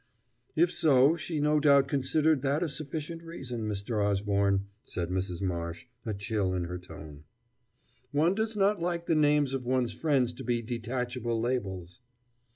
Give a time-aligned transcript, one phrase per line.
[0.55, 4.03] "If so, she no doubt considered that a sufficient reason, Mr.
[4.03, 5.43] Osborne," said Mrs.
[5.43, 7.25] Marsh, a chill in her tone.
[8.11, 11.99] "One does not like the names of one's friends to be detachable labels."